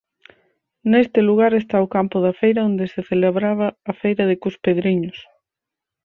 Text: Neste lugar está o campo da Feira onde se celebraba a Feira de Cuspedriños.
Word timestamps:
Neste 0.91 1.19
lugar 1.29 1.51
está 1.55 1.77
o 1.85 1.91
campo 1.95 2.17
da 2.25 2.33
Feira 2.41 2.67
onde 2.69 2.85
se 2.93 3.01
celebraba 3.09 3.67
a 3.91 3.93
Feira 4.01 4.23
de 4.29 4.39
Cuspedriños. 4.43 5.17